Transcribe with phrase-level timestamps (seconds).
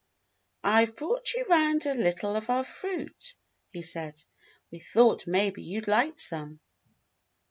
[0.63, 3.35] "I've brought you 'round a little of our fruit,"
[3.71, 4.23] he said.
[4.71, 6.59] "We thought maybe you'd like some."